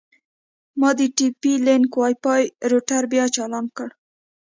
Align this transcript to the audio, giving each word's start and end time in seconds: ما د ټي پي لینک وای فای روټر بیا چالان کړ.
ما 0.79 0.89
د 0.99 1.01
ټي 1.15 1.27
پي 1.41 1.53
لینک 1.65 1.89
وای 1.97 2.13
فای 2.23 2.43
روټر 2.71 3.03
بیا 3.11 3.25
چالان 3.35 3.65
کړ. 3.77 3.89